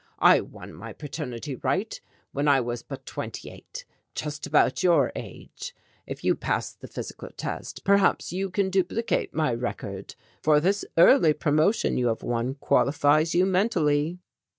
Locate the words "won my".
0.41-0.93